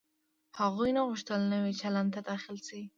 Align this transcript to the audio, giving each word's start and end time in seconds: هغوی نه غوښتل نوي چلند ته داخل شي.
هغوی 0.59 0.89
نه 0.97 1.01
غوښتل 1.07 1.41
نوي 1.53 1.73
چلند 1.81 2.09
ته 2.15 2.19
داخل 2.29 2.57
شي. 2.67 2.81